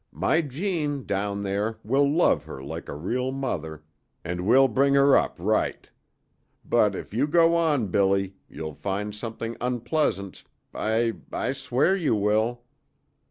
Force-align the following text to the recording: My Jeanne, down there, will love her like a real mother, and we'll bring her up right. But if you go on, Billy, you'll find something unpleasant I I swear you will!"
My 0.11 0.41
Jeanne, 0.41 1.03
down 1.05 1.41
there, 1.41 1.77
will 1.83 2.09
love 2.11 2.45
her 2.45 2.63
like 2.63 2.89
a 2.89 2.95
real 2.95 3.31
mother, 3.31 3.83
and 4.25 4.47
we'll 4.47 4.67
bring 4.67 4.95
her 4.95 5.15
up 5.15 5.35
right. 5.37 5.87
But 6.65 6.95
if 6.95 7.13
you 7.13 7.27
go 7.27 7.55
on, 7.55 7.89
Billy, 7.89 8.33
you'll 8.49 8.73
find 8.73 9.13
something 9.13 9.55
unpleasant 9.61 10.43
I 10.73 11.13
I 11.31 11.51
swear 11.51 11.95
you 11.95 12.15
will!" 12.15 12.63